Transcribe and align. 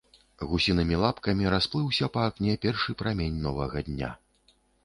Гусінымі 0.51 0.95
лапкамі 1.03 1.51
расплыўся 1.55 2.09
па 2.17 2.25
акне 2.31 2.57
першы 2.67 2.99
прамень 3.03 3.37
новага 3.47 3.77
дня. 3.93 4.11